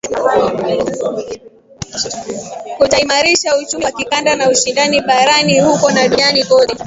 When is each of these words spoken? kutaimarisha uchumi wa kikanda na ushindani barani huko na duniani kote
kutaimarisha 2.77 3.57
uchumi 3.57 3.85
wa 3.85 3.91
kikanda 3.91 4.35
na 4.35 4.49
ushindani 4.49 5.01
barani 5.01 5.59
huko 5.59 5.91
na 5.91 6.07
duniani 6.07 6.43
kote 6.43 6.75